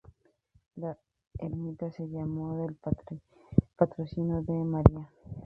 La 0.77 0.97
ermita 1.37 1.91
se 1.91 2.07
llamó 2.09 2.57
del 2.57 2.75
Patrocinio 3.77 4.41
de 4.41 4.53
María. 4.53 5.07